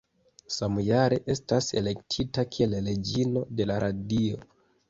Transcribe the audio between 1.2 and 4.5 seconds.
estas elektita kiel Reĝino de la Radio.